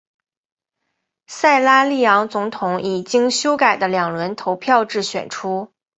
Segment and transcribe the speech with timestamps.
[1.27, 5.71] 塞拉利昂总统以经修改的两轮投票制选出。